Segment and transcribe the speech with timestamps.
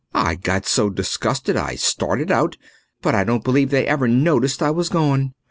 [0.15, 2.57] I got so disgusted I started out,
[3.03, 5.35] but I don't believe they ever noticed I was gone.